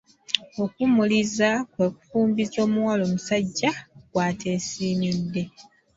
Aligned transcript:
Okuwumiriza 0.63 1.49
kwe 1.71 1.87
kufumbiza 1.95 2.57
omuwala 2.65 3.01
omusajja 3.07 3.71
gw’ateesimidde. 4.11 5.43